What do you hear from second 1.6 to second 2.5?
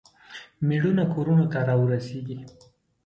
راورسیږي.